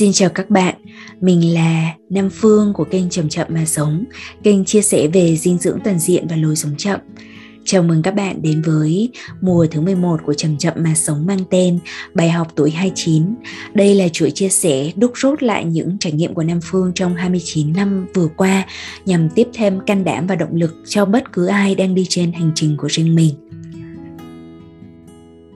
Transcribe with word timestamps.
Xin 0.00 0.12
chào 0.12 0.28
các 0.28 0.50
bạn, 0.50 0.74
mình 1.20 1.54
là 1.54 1.94
Nam 2.10 2.30
Phương 2.32 2.72
của 2.72 2.84
kênh 2.84 3.10
Chậm 3.10 3.28
Chậm 3.28 3.46
Mà 3.50 3.64
Sống, 3.64 4.04
kênh 4.42 4.64
chia 4.64 4.82
sẻ 4.82 5.08
về 5.08 5.36
dinh 5.36 5.58
dưỡng 5.58 5.78
toàn 5.84 5.98
diện 5.98 6.26
và 6.30 6.36
lối 6.36 6.56
sống 6.56 6.74
chậm. 6.78 7.00
Chào 7.64 7.82
mừng 7.82 8.02
các 8.02 8.14
bạn 8.14 8.42
đến 8.42 8.62
với 8.62 9.10
mùa 9.40 9.66
thứ 9.70 9.80
11 9.80 10.20
của 10.26 10.34
Chậm 10.34 10.56
Chậm 10.58 10.74
Mà 10.76 10.94
Sống 10.94 11.26
mang 11.26 11.38
tên 11.50 11.78
Bài 12.14 12.30
học 12.30 12.52
tuổi 12.54 12.70
29. 12.70 13.24
Đây 13.74 13.94
là 13.94 14.08
chuỗi 14.08 14.30
chia 14.30 14.48
sẻ 14.48 14.92
đúc 14.96 15.12
rút 15.14 15.42
lại 15.42 15.64
những 15.64 15.96
trải 16.00 16.12
nghiệm 16.12 16.34
của 16.34 16.42
Nam 16.42 16.60
Phương 16.62 16.92
trong 16.94 17.14
29 17.14 17.72
năm 17.72 18.06
vừa 18.14 18.28
qua 18.36 18.66
nhằm 19.06 19.28
tiếp 19.28 19.48
thêm 19.54 19.80
can 19.86 20.04
đảm 20.04 20.26
và 20.26 20.34
động 20.34 20.54
lực 20.54 20.74
cho 20.88 21.04
bất 21.04 21.32
cứ 21.32 21.46
ai 21.46 21.74
đang 21.74 21.94
đi 21.94 22.06
trên 22.08 22.32
hành 22.32 22.52
trình 22.54 22.76
của 22.76 22.88
riêng 22.90 23.14
mình. 23.14 23.49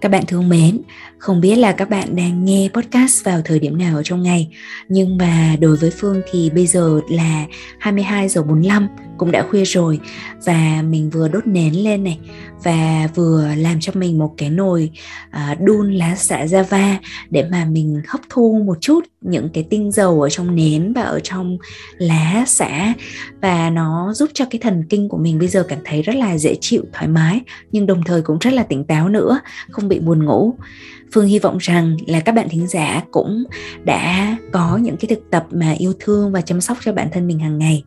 Các 0.05 0.11
bạn 0.11 0.27
thương 0.27 0.49
mến, 0.49 0.81
không 1.19 1.41
biết 1.41 1.57
là 1.57 1.73
các 1.73 1.91
bạn 1.91 2.17
đang 2.17 2.45
nghe 2.45 2.69
podcast 2.75 3.25
vào 3.25 3.41
thời 3.45 3.59
điểm 3.59 3.79
nào 3.79 4.03
trong 4.05 4.23
ngày, 4.23 4.49
nhưng 4.89 5.17
mà 5.17 5.57
đối 5.61 5.77
với 5.77 5.91
Phương 5.91 6.23
thì 6.31 6.51
bây 6.51 6.67
giờ 6.67 7.01
là 7.11 7.47
22 7.79 8.29
giờ 8.29 8.43
45 8.43 8.89
cũng 9.19 9.33
đã 9.33 9.47
khuya 9.51 9.65
rồi 9.65 10.01
và 10.45 10.83
mình 10.89 11.11
vừa 11.11 11.29
đốt 11.29 11.47
nến 11.47 11.75
lên 11.75 12.05
này 12.05 12.19
và 12.65 13.09
vừa 13.15 13.49
làm 13.57 13.81
cho 13.81 13.93
mình 13.95 14.19
một 14.19 14.35
cái 14.37 14.51
nồi 14.51 14.91
uh, 15.29 15.61
đun 15.61 15.93
lá 15.93 16.17
xả 16.17 16.45
java 16.45 16.95
để 17.31 17.49
mà 17.51 17.65
mình 17.65 18.03
hấp 18.09 18.21
thu 18.29 18.63
một 18.67 18.79
chút 18.81 19.05
những 19.21 19.49
cái 19.49 19.65
tinh 19.71 19.93
dầu 19.93 20.23
ở 20.23 20.29
trong 20.31 20.55
nến 20.55 20.93
và 20.93 21.03
ở 21.03 21.21
trong 21.23 21.59
lá 21.99 22.45
xả. 22.47 22.95
Và 23.41 23.71
nó 23.71 24.13
giúp 24.15 24.31
cho 24.35 24.45
cái 24.51 24.59
thần 24.63 24.85
kinh 24.89 25.09
của 25.09 25.19
mình 25.19 25.39
bây 25.39 25.49
giờ 25.49 25.65
cảm 25.69 25.79
thấy 25.85 26.03
rất 26.03 26.17
là 26.17 26.39
dễ 26.39 26.55
chịu 26.61 26.85
thoải 26.93 27.09
mái 27.09 27.41
nhưng 27.73 27.87
đồng 27.87 28.03
thời 28.07 28.23
cũng 28.23 28.39
rất 28.39 28.53
là 28.53 28.63
tỉnh 28.63 28.85
táo 28.85 29.09
nữa 29.09 29.41
không 29.71 29.89
bị 29.89 29.99
buồn 29.99 30.25
ngủ. 30.25 30.55
Phương 31.13 31.27
hy 31.27 31.39
vọng 31.39 31.59
rằng 31.61 31.97
là 32.07 32.21
các 32.21 32.35
bạn 32.35 32.49
thính 32.49 32.67
giả 32.67 33.03
cũng 33.11 33.45
đã 33.85 34.37
có 34.53 34.77
những 34.77 34.97
cái 34.97 35.09
thực 35.09 35.31
tập 35.31 35.47
mà 35.51 35.75
yêu 35.79 35.93
thương 36.01 36.33
và 36.33 36.41
chăm 36.41 36.61
sóc 36.61 36.79
cho 36.85 36.93
bản 36.93 37.09
thân 37.13 37.27
mình 37.27 37.39
hàng 37.39 37.59
ngày 37.59 37.85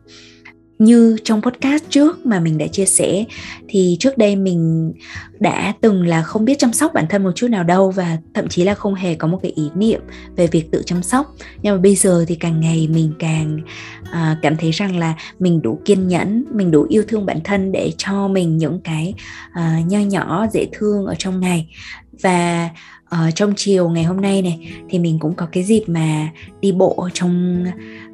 như 0.78 1.16
trong 1.24 1.42
podcast 1.42 1.84
trước 1.90 2.26
mà 2.26 2.40
mình 2.40 2.58
đã 2.58 2.66
chia 2.66 2.84
sẻ 2.84 3.24
thì 3.68 3.96
trước 4.00 4.18
đây 4.18 4.36
mình 4.36 4.92
đã 5.40 5.74
từng 5.80 6.06
là 6.06 6.22
không 6.22 6.44
biết 6.44 6.58
chăm 6.58 6.72
sóc 6.72 6.94
bản 6.94 7.06
thân 7.08 7.24
một 7.24 7.32
chút 7.34 7.48
nào 7.50 7.64
đâu 7.64 7.90
và 7.90 8.18
thậm 8.34 8.48
chí 8.48 8.64
là 8.64 8.74
không 8.74 8.94
hề 8.94 9.14
có 9.14 9.28
một 9.28 9.38
cái 9.42 9.52
ý 9.54 9.70
niệm 9.74 10.00
về 10.36 10.46
việc 10.46 10.70
tự 10.70 10.82
chăm 10.86 11.02
sóc. 11.02 11.34
Nhưng 11.62 11.74
mà 11.74 11.80
bây 11.80 11.94
giờ 11.94 12.24
thì 12.28 12.34
càng 12.34 12.60
ngày 12.60 12.88
mình 12.92 13.12
càng 13.18 13.60
à, 14.10 14.38
cảm 14.42 14.56
thấy 14.56 14.70
rằng 14.70 14.96
là 14.96 15.14
mình 15.38 15.62
đủ 15.62 15.80
kiên 15.84 16.08
nhẫn 16.08 16.44
mình 16.50 16.70
đủ 16.70 16.86
yêu 16.88 17.02
thương 17.08 17.26
bản 17.26 17.40
thân 17.44 17.72
để 17.72 17.92
cho 17.98 18.28
mình 18.28 18.56
những 18.56 18.80
cái 18.80 19.14
à, 19.52 19.80
nho 19.86 19.98
nhỏ 19.98 20.46
dễ 20.52 20.66
thương 20.72 21.06
ở 21.06 21.14
trong 21.18 21.40
ngày. 21.40 21.68
Và 22.22 22.68
uh, 23.14 23.34
trong 23.34 23.52
chiều 23.56 23.88
ngày 23.88 24.04
hôm 24.04 24.20
nay 24.20 24.42
này 24.42 24.68
thì 24.88 24.98
mình 24.98 25.18
cũng 25.18 25.34
có 25.34 25.46
cái 25.52 25.64
dịp 25.64 25.84
mà 25.86 26.28
đi 26.60 26.72
bộ 26.72 27.08
trong 27.14 27.64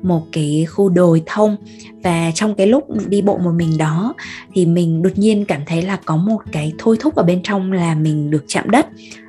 một 0.02 0.22
cái 0.32 0.66
khu 0.70 0.88
đồi 0.88 1.22
thông. 1.26 1.56
Và 2.02 2.30
trong 2.34 2.54
cái 2.54 2.66
lúc 2.66 3.08
đi 3.08 3.22
bộ 3.22 3.38
một 3.38 3.52
mình 3.52 3.76
đó 3.78 4.14
thì 4.54 4.66
mình 4.66 5.02
đột 5.02 5.18
nhiên 5.18 5.44
cảm 5.44 5.60
thấy 5.66 5.82
là 5.82 5.98
có 6.04 6.16
một 6.16 6.38
cái 6.52 6.72
thôi 6.78 6.96
thúc 7.00 7.14
ở 7.14 7.22
bên 7.22 7.40
trong 7.42 7.72
là 7.72 7.94
mình 7.94 8.30
được 8.30 8.44
chạm 8.46 8.70
đất. 8.70 8.86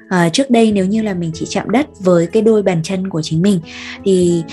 À, 0.10 0.30
trước 0.30 0.50
đây 0.50 0.72
nếu 0.72 0.86
như 0.86 1.02
là 1.02 1.14
mình 1.14 1.32
chỉ 1.34 1.46
chạm 1.50 1.70
đất 1.70 1.88
với 2.00 2.28
cái 2.28 2.42
đôi 2.42 2.64
bàn 2.64 2.84
chân 2.84 3.10
của 3.10 3.22
chính 3.22 3.42
mình 3.42 3.60
thì 4.06 4.44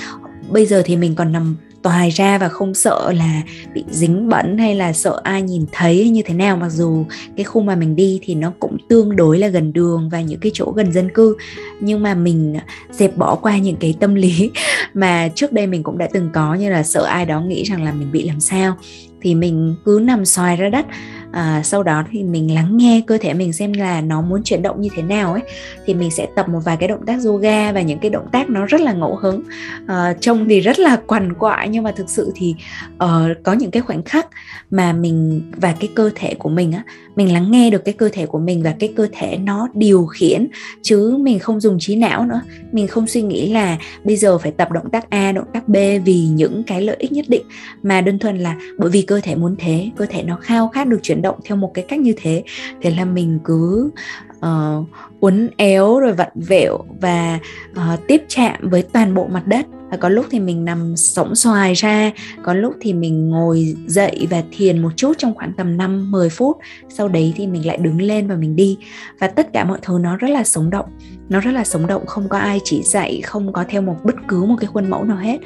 bây 0.50 0.66
giờ 0.66 0.82
thì 0.84 0.96
mình 0.96 1.14
còn 1.14 1.32
nằm 1.32 1.56
toài 1.82 2.10
ra 2.10 2.38
và 2.38 2.48
không 2.48 2.74
sợ 2.74 3.12
là 3.12 3.42
bị 3.74 3.84
dính 3.90 4.28
bẩn 4.28 4.58
hay 4.58 4.74
là 4.74 4.92
sợ 4.92 5.20
ai 5.24 5.42
nhìn 5.42 5.66
thấy 5.72 6.08
như 6.08 6.22
thế 6.22 6.34
nào. 6.34 6.56
Mặc 6.56 6.68
dù 6.68 7.04
cái 7.36 7.44
khu 7.44 7.62
mà 7.62 7.74
mình 7.74 7.96
đi 7.96 8.20
thì 8.22 8.34
nó 8.34 8.52
cũng 8.60 8.76
tương 8.88 9.16
đối 9.16 9.38
là 9.38 9.48
gần 9.48 9.72
đường 9.72 10.08
và 10.12 10.20
những 10.20 10.40
cái 10.40 10.52
chỗ 10.54 10.72
gần 10.76 10.92
dân 10.92 11.08
cư. 11.14 11.36
Nhưng 11.80 12.02
mà 12.02 12.14
mình 12.14 12.56
à, 12.56 12.64
dẹp 12.90 13.16
bỏ 13.16 13.34
qua 13.34 13.58
những 13.58 13.76
cái 13.76 13.94
tâm 14.00 14.14
lý 14.14 14.50
mà 14.94 15.28
trước 15.34 15.52
đây 15.52 15.66
mình 15.66 15.82
cũng 15.82 15.98
đã 15.98 16.08
từng 16.12 16.30
có 16.32 16.54
như 16.54 16.70
là 16.70 16.82
sợ 16.82 17.04
ai 17.04 17.26
đó 17.26 17.40
nghĩ 17.40 17.64
rằng 17.64 17.84
là 17.84 17.92
mình 17.92 18.12
bị 18.12 18.28
làm 18.28 18.40
sao. 18.40 18.76
Thì 19.20 19.34
mình 19.34 19.74
cứ 19.84 20.00
nằm 20.02 20.24
xoài 20.24 20.56
ra 20.56 20.68
đất 20.68 20.86
à, 21.32 21.62
sau 21.64 21.82
đó 21.82 22.04
thì 22.10 22.22
mình 22.22 22.54
lắng 22.54 22.76
nghe 22.76 23.02
cơ 23.06 23.18
thể 23.18 23.34
mình 23.34 23.52
xem 23.52 23.72
là 23.72 24.00
nó 24.00 24.22
muốn 24.22 24.42
chuyển 24.42 24.62
động 24.62 24.80
như 24.80 24.88
thế 24.96 25.02
nào 25.02 25.32
ấy 25.32 25.42
thì 25.86 25.94
mình 25.94 26.10
sẽ 26.10 26.26
tập 26.36 26.48
một 26.48 26.60
vài 26.64 26.76
cái 26.76 26.88
động 26.88 27.06
tác 27.06 27.24
yoga 27.24 27.72
và 27.72 27.80
những 27.80 27.98
cái 27.98 28.10
động 28.10 28.26
tác 28.32 28.50
nó 28.50 28.66
rất 28.66 28.80
là 28.80 28.92
ngẫu 28.92 29.16
hứng. 29.16 29.42
À, 29.86 30.14
trông 30.20 30.48
thì 30.48 30.60
rất 30.60 30.78
là 30.78 30.96
quằn 31.06 31.32
quại 31.32 31.68
nhưng 31.68 31.84
mà 31.84 31.92
thực 31.92 32.10
sự 32.10 32.32
thì 32.34 32.54
uh, 32.94 33.08
có 33.42 33.52
những 33.52 33.70
cái 33.70 33.82
khoảnh 33.82 34.02
khắc 34.02 34.26
mà 34.70 34.92
mình 34.92 35.42
và 35.56 35.74
cái 35.80 35.90
cơ 35.94 36.10
thể 36.14 36.34
của 36.34 36.48
mình 36.48 36.72
á 36.72 36.84
mình 37.16 37.32
lắng 37.32 37.50
nghe 37.50 37.70
được 37.70 37.84
cái 37.84 37.94
cơ 37.94 38.08
thể 38.12 38.26
của 38.26 38.38
mình 38.38 38.62
và 38.62 38.74
cái 38.78 38.92
cơ 38.96 39.08
thể 39.12 39.36
nó 39.36 39.68
điều 39.74 40.06
khiển 40.06 40.48
chứ 40.82 41.16
mình 41.20 41.38
không 41.38 41.60
dùng 41.60 41.76
trí 41.80 41.96
não 41.96 42.26
nữa. 42.26 42.40
Mình 42.72 42.86
không 42.86 43.06
suy 43.06 43.22
nghĩ 43.22 43.52
là 43.52 43.78
bây 44.04 44.16
giờ 44.16 44.38
phải 44.38 44.52
tập 44.52 44.70
động 44.72 44.90
tác 44.90 45.10
a 45.10 45.32
động 45.32 45.44
tác 45.52 45.68
b 45.68 45.76
vì 46.04 46.26
những 46.26 46.62
cái 46.62 46.82
lợi 46.82 46.96
ích 46.98 47.12
nhất 47.12 47.24
định 47.28 47.42
mà 47.82 48.00
đơn 48.00 48.18
thuần 48.18 48.38
là 48.38 48.56
bởi 48.78 48.90
vì 48.90 49.02
cơ 49.02 49.20
thể 49.22 49.34
muốn 49.34 49.56
thế 49.58 49.90
cơ 49.96 50.06
thể 50.06 50.22
nó 50.22 50.36
khao 50.36 50.68
khát 50.68 50.88
được 50.88 50.98
chuyển 51.02 51.21
động 51.22 51.38
theo 51.44 51.56
một 51.56 51.70
cái 51.74 51.84
cách 51.88 52.00
như 52.00 52.14
thế. 52.16 52.44
Thế 52.82 52.90
là 52.90 53.04
mình 53.04 53.38
cứ 53.44 53.90
uh, 54.36 54.86
uốn 55.20 55.50
éo 55.56 56.00
rồi 56.00 56.12
vặn 56.12 56.28
vẹo 56.34 56.78
và 57.00 57.38
uh, 57.72 58.00
tiếp 58.06 58.22
chạm 58.28 58.68
với 58.68 58.82
toàn 58.82 59.14
bộ 59.14 59.26
mặt 59.26 59.46
đất. 59.46 59.66
Và 59.90 59.98
có 59.98 60.08
lúc 60.08 60.26
thì 60.30 60.40
mình 60.40 60.64
nằm 60.64 60.96
sống 60.96 61.34
xoài 61.34 61.74
ra 61.74 62.10
có 62.42 62.54
lúc 62.54 62.74
thì 62.80 62.92
mình 62.92 63.30
ngồi 63.30 63.76
dậy 63.86 64.26
và 64.30 64.42
thiền 64.52 64.82
một 64.82 64.90
chút 64.96 65.12
trong 65.18 65.34
khoảng 65.34 65.52
tầm 65.52 65.76
5 65.76 66.10
10 66.10 66.30
phút. 66.30 66.56
Sau 66.88 67.08
đấy 67.08 67.32
thì 67.36 67.46
mình 67.46 67.66
lại 67.66 67.76
đứng 67.76 68.00
lên 68.00 68.28
và 68.28 68.36
mình 68.36 68.56
đi. 68.56 68.78
Và 69.18 69.26
tất 69.26 69.52
cả 69.52 69.64
mọi 69.64 69.78
thứ 69.82 69.98
nó 70.00 70.16
rất 70.16 70.30
là 70.30 70.44
sống 70.44 70.70
động 70.70 70.86
nó 71.32 71.40
rất 71.40 71.50
là 71.50 71.64
sống 71.64 71.86
động 71.86 72.06
không 72.06 72.28
có 72.28 72.38
ai 72.38 72.60
chỉ 72.64 72.82
dạy 72.82 73.20
không 73.24 73.52
có 73.52 73.64
theo 73.68 73.82
một 73.82 73.96
bất 74.04 74.14
cứ 74.28 74.44
một 74.44 74.56
cái 74.60 74.66
khuôn 74.66 74.90
mẫu 74.90 75.04
nào 75.04 75.16
hết. 75.16 75.38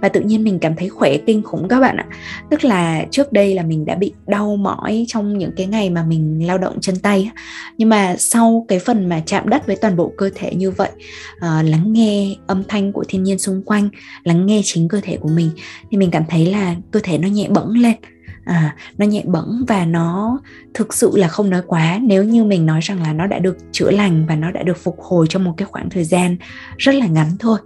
Và 0.00 0.08
tự 0.08 0.20
nhiên 0.20 0.44
mình 0.44 0.58
cảm 0.58 0.76
thấy 0.76 0.88
khỏe 0.88 1.16
kinh 1.26 1.42
khủng 1.42 1.68
các 1.68 1.80
bạn 1.80 1.96
ạ. 1.96 2.06
Tức 2.50 2.64
là 2.64 3.06
trước 3.10 3.32
đây 3.32 3.54
là 3.54 3.62
mình 3.62 3.84
đã 3.84 3.94
bị 3.94 4.12
đau 4.26 4.56
mỏi 4.56 5.04
trong 5.08 5.38
những 5.38 5.52
cái 5.56 5.66
ngày 5.66 5.90
mà 5.90 6.04
mình 6.04 6.46
lao 6.46 6.58
động 6.58 6.80
chân 6.80 6.98
tay 6.98 7.30
nhưng 7.78 7.88
mà 7.88 8.16
sau 8.18 8.64
cái 8.68 8.78
phần 8.78 9.08
mà 9.08 9.22
chạm 9.26 9.48
đất 9.48 9.66
với 9.66 9.76
toàn 9.76 9.96
bộ 9.96 10.12
cơ 10.16 10.30
thể 10.34 10.54
như 10.54 10.70
vậy 10.70 10.90
à, 11.40 11.62
lắng 11.62 11.92
nghe 11.92 12.34
âm 12.46 12.64
thanh 12.68 12.92
của 12.92 13.04
thiên 13.08 13.22
nhiên 13.22 13.38
xung 13.38 13.62
quanh 13.62 13.88
lắng 14.24 14.46
nghe 14.46 14.60
chính 14.64 14.88
cơ 14.88 15.00
thể 15.02 15.16
của 15.16 15.28
mình 15.28 15.50
thì 15.90 15.96
mình 15.96 16.10
cảm 16.10 16.24
thấy 16.28 16.46
là 16.46 16.74
cơ 16.90 17.00
thể 17.02 17.18
nó 17.18 17.28
nhẹ 17.28 17.48
bẫng 17.48 17.70
lên 17.70 17.94
à, 18.44 18.76
nó 18.98 19.06
nhẹ 19.06 19.22
bẫng 19.26 19.64
và 19.68 19.84
nó 19.84 20.38
thực 20.74 20.94
sự 20.94 21.10
là 21.14 21.28
không 21.28 21.50
nói 21.50 21.62
quá. 21.66 21.98
Nếu 22.02 22.24
như 22.24 22.44
mình 22.44 22.66
nói 22.66 22.80
rằng 22.82 23.02
là 23.02 23.12
nó 23.12 23.26
đã 23.26 23.38
được 23.38 23.56
chữa 23.72 23.90
lành 23.90 24.26
và 24.28 24.36
nó 24.36 24.50
đã 24.50 24.62
được 24.62 24.76
phục 24.76 25.00
hồi 25.00 25.26
trong 25.30 25.44
một 25.44 25.54
cái 25.56 25.66
khoảng 25.66 25.90
thời 25.90 26.04
gian 26.04 26.36
rất 26.78 26.94
là 26.94 27.06
ngắn 27.06 27.28
thôi 27.38 27.58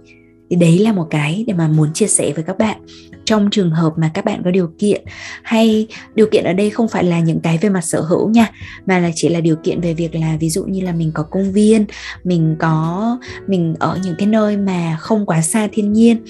thì 0.49 0.55
đấy 0.55 0.79
là 0.79 0.93
một 0.93 1.07
cái 1.09 1.43
để 1.47 1.53
mà 1.53 1.67
muốn 1.67 1.93
chia 1.93 2.07
sẻ 2.07 2.31
với 2.35 2.43
các 2.43 2.57
bạn. 2.57 2.77
Trong 3.25 3.49
trường 3.49 3.71
hợp 3.71 3.93
mà 3.97 4.11
các 4.13 4.25
bạn 4.25 4.41
có 4.45 4.51
điều 4.51 4.71
kiện 4.79 5.03
hay 5.43 5.87
điều 6.15 6.27
kiện 6.31 6.43
ở 6.43 6.53
đây 6.53 6.69
không 6.69 6.87
phải 6.87 7.03
là 7.03 7.19
những 7.19 7.39
cái 7.39 7.57
về 7.57 7.69
mặt 7.69 7.81
sở 7.81 8.01
hữu 8.01 8.29
nha 8.29 8.51
mà 8.85 8.99
là 8.99 9.11
chỉ 9.15 9.29
là 9.29 9.39
điều 9.39 9.55
kiện 9.55 9.81
về 9.81 9.93
việc 9.93 10.15
là 10.15 10.37
ví 10.39 10.49
dụ 10.49 10.63
như 10.65 10.81
là 10.81 10.91
mình 10.91 11.11
có 11.13 11.23
công 11.23 11.51
viên 11.51 11.85
mình 12.23 12.55
có 12.59 13.17
mình 13.47 13.75
ở 13.79 13.99
những 14.03 14.15
cái 14.17 14.27
nơi 14.27 14.57
mà 14.57 14.97
không 14.99 15.25
quá 15.25 15.41
xa 15.41 15.67
thiên 15.71 15.93
nhiên 15.93 16.23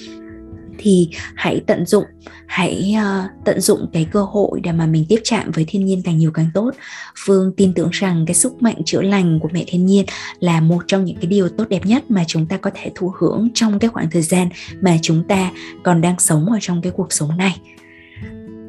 thì 0.80 1.08
hãy 1.34 1.60
tận 1.66 1.86
dụng 1.86 2.04
hãy 2.46 2.94
uh, 2.98 3.30
tận 3.44 3.60
dụng 3.60 3.86
cái 3.92 4.06
cơ 4.12 4.22
hội 4.22 4.60
để 4.62 4.72
mà 4.72 4.86
mình 4.86 5.04
tiếp 5.08 5.20
chạm 5.24 5.50
với 5.50 5.64
thiên 5.68 5.84
nhiên 5.84 6.02
càng 6.04 6.18
nhiều 6.18 6.30
càng 6.34 6.50
tốt. 6.54 6.70
Phương 7.16 7.52
tin 7.56 7.74
tưởng 7.74 7.88
rằng 7.92 8.24
cái 8.26 8.34
sức 8.34 8.62
mạnh 8.62 8.76
chữa 8.84 9.02
lành 9.02 9.38
của 9.40 9.48
mẹ 9.52 9.64
thiên 9.66 9.86
nhiên 9.86 10.06
là 10.40 10.60
một 10.60 10.84
trong 10.86 11.04
những 11.04 11.16
cái 11.16 11.26
điều 11.26 11.48
tốt 11.48 11.64
đẹp 11.68 11.86
nhất 11.86 12.04
mà 12.08 12.24
chúng 12.26 12.46
ta 12.46 12.56
có 12.56 12.70
thể 12.74 12.92
thụ 12.94 13.12
hưởng 13.18 13.48
trong 13.54 13.78
cái 13.78 13.88
khoảng 13.88 14.10
thời 14.10 14.22
gian 14.22 14.48
mà 14.80 14.96
chúng 15.02 15.24
ta 15.28 15.50
còn 15.82 16.00
đang 16.00 16.18
sống 16.18 16.46
ở 16.52 16.58
trong 16.60 16.82
cái 16.82 16.92
cuộc 16.92 17.12
sống 17.12 17.36
này. 17.36 17.60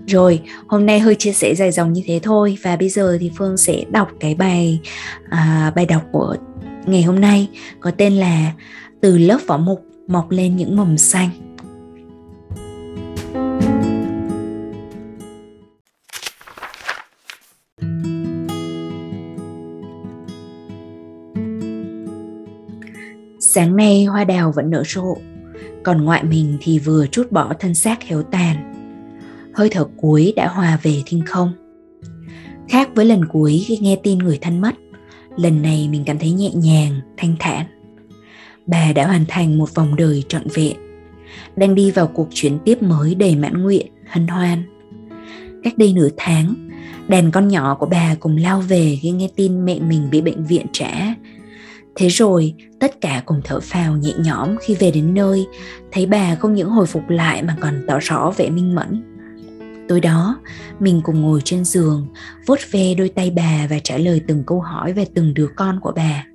Rồi 0.07 0.41
hôm 0.67 0.85
nay 0.85 0.99
hơi 0.99 1.15
chia 1.15 1.31
sẻ 1.31 1.55
dài 1.55 1.71
dòng 1.71 1.93
như 1.93 2.01
thế 2.05 2.19
thôi 2.23 2.57
và 2.63 2.75
bây 2.75 2.89
giờ 2.89 3.17
thì 3.21 3.31
phương 3.37 3.57
sẽ 3.57 3.83
đọc 3.91 4.09
cái 4.19 4.35
bài 4.35 4.79
à, 5.29 5.71
bài 5.75 5.85
đọc 5.85 6.03
của 6.11 6.35
ngày 6.85 7.03
hôm 7.03 7.21
nay 7.21 7.49
có 7.79 7.91
tên 7.91 8.13
là 8.13 8.53
từ 9.01 9.17
lớp 9.17 9.39
vỏ 9.47 9.57
mục 9.57 9.85
mọc 10.07 10.31
lên 10.31 10.55
những 10.55 10.75
mầm 10.75 10.97
xanh. 10.97 11.29
Sáng 23.43 23.75
nay 23.75 24.05
hoa 24.05 24.23
đào 24.23 24.51
vẫn 24.51 24.69
nở 24.69 24.83
rộ, 24.85 25.17
còn 25.83 26.05
ngoại 26.05 26.23
mình 26.23 26.57
thì 26.61 26.79
vừa 26.79 27.07
chút 27.07 27.31
bỏ 27.31 27.53
thân 27.59 27.73
xác 27.75 28.03
héo 28.03 28.23
tàn. 28.23 28.73
Hơi 29.53 29.69
thở 29.71 29.87
cuối 29.97 30.33
đã 30.35 30.47
hòa 30.47 30.79
về 30.83 30.95
thiên 31.05 31.25
không. 31.25 31.53
Khác 32.69 32.89
với 32.95 33.05
lần 33.05 33.25
cuối 33.25 33.63
khi 33.67 33.77
nghe 33.77 33.95
tin 34.03 34.17
người 34.17 34.37
thân 34.41 34.61
mất, 34.61 34.75
lần 35.37 35.61
này 35.61 35.87
mình 35.91 36.03
cảm 36.05 36.19
thấy 36.19 36.31
nhẹ 36.31 36.49
nhàng, 36.53 36.99
thanh 37.17 37.35
thản. 37.39 37.65
Bà 38.65 38.93
đã 38.93 39.07
hoàn 39.07 39.25
thành 39.27 39.57
một 39.57 39.75
vòng 39.75 39.95
đời 39.95 40.23
trọn 40.27 40.43
vẹn, 40.53 40.75
đang 41.55 41.75
đi 41.75 41.91
vào 41.91 42.07
cuộc 42.07 42.27
chuyển 42.33 42.59
tiếp 42.65 42.83
mới 42.83 43.15
đầy 43.15 43.35
mãn 43.35 43.63
nguyện, 43.63 43.87
hân 44.09 44.27
hoan. 44.27 44.63
Cách 45.63 45.77
đây 45.77 45.93
nửa 45.93 46.09
tháng, 46.17 46.69
đàn 47.07 47.31
con 47.31 47.47
nhỏ 47.47 47.75
của 47.79 47.85
bà 47.85 48.15
cùng 48.19 48.37
lao 48.37 48.61
về 48.61 48.97
khi 49.01 49.11
nghe 49.11 49.29
tin 49.35 49.65
mẹ 49.65 49.79
mình 49.79 50.09
bị 50.11 50.21
bệnh 50.21 50.45
viện 50.45 50.65
trả 50.71 51.13
Thế 51.95 52.07
rồi, 52.07 52.53
tất 52.79 53.01
cả 53.01 53.23
cùng 53.25 53.41
thở 53.43 53.59
phào 53.59 53.97
nhẹ 53.97 54.13
nhõm 54.17 54.55
khi 54.61 54.75
về 54.75 54.91
đến 54.91 55.13
nơi, 55.13 55.47
thấy 55.91 56.05
bà 56.05 56.35
không 56.35 56.53
những 56.53 56.69
hồi 56.69 56.85
phục 56.85 57.09
lại 57.09 57.43
mà 57.43 57.55
còn 57.61 57.83
tỏ 57.87 57.99
rõ 58.01 58.33
vẻ 58.37 58.49
minh 58.49 58.75
mẫn. 58.75 59.03
Tối 59.87 59.99
đó, 59.99 60.39
mình 60.79 61.01
cùng 61.03 61.21
ngồi 61.21 61.41
trên 61.45 61.65
giường, 61.65 62.07
vuốt 62.45 62.59
ve 62.71 62.93
đôi 62.93 63.09
tay 63.09 63.31
bà 63.35 63.67
và 63.69 63.79
trả 63.83 63.97
lời 63.97 64.21
từng 64.27 64.43
câu 64.47 64.61
hỏi 64.61 64.93
về 64.93 65.05
từng 65.15 65.33
đứa 65.33 65.47
con 65.55 65.79
của 65.79 65.91
bà. 65.95 66.25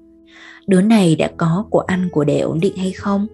Đứa 0.67 0.81
này 0.81 1.17
đã 1.17 1.31
có 1.37 1.67
của 1.71 1.81
ăn 1.81 2.09
của 2.13 2.25
để 2.25 2.41
ổn 2.41 2.61
định 2.61 2.77
hay 2.77 2.93
không? 2.93 3.27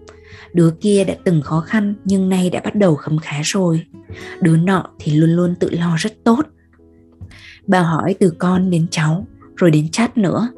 Đứa 0.53 0.71
kia 0.81 1.03
đã 1.03 1.15
từng 1.23 1.41
khó 1.41 1.59
khăn 1.59 1.95
nhưng 2.05 2.29
nay 2.29 2.49
đã 2.49 2.61
bắt 2.63 2.75
đầu 2.75 2.95
khấm 2.95 3.19
khá 3.19 3.41
rồi. 3.43 3.83
Đứa 4.41 4.57
nọ 4.57 4.89
thì 4.99 5.11
luôn 5.11 5.29
luôn 5.29 5.55
tự 5.55 5.69
lo 5.69 5.95
rất 5.97 6.13
tốt. 6.23 6.41
Bà 7.67 7.81
hỏi 7.81 8.15
từ 8.19 8.33
con 8.39 8.69
đến 8.69 8.87
cháu, 8.91 9.27
rồi 9.55 9.71
đến 9.71 9.89
chát 9.89 10.17
nữa. 10.17 10.49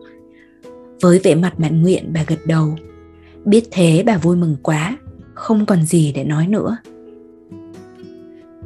Với 1.02 1.20
vẻ 1.20 1.36
mặt 1.36 1.60
mãn 1.60 1.82
nguyện 1.82 2.14
bà 2.14 2.24
gật 2.28 2.40
đầu. 2.46 2.76
Biết 3.46 3.68
thế 3.72 4.04
bà 4.06 4.18
vui 4.18 4.36
mừng 4.36 4.56
quá, 4.64 4.98
không 5.34 5.66
còn 5.66 5.84
gì 5.84 6.12
để 6.12 6.24
nói 6.24 6.48
nữa. 6.48 6.78